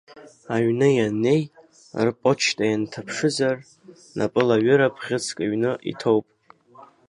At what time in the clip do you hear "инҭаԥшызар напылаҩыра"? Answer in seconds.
2.73-4.93